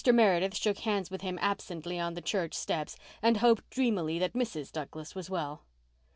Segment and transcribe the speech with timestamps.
[0.03, 4.71] Meredith shook hands with him absently on the church steps and hoped dreamily that Mrs.
[4.71, 5.61] Douglas was well.